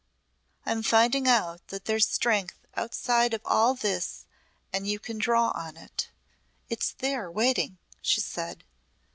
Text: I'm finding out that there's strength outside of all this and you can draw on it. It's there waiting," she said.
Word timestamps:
I'm 0.65 0.81
finding 0.81 1.27
out 1.27 1.67
that 1.67 1.85
there's 1.85 2.07
strength 2.09 2.57
outside 2.75 3.35
of 3.35 3.41
all 3.45 3.75
this 3.75 4.25
and 4.73 4.87
you 4.87 4.97
can 4.97 5.19
draw 5.19 5.49
on 5.49 5.77
it. 5.77 6.09
It's 6.71 6.91
there 6.91 7.29
waiting," 7.29 7.77
she 8.01 8.19
said. 8.19 8.63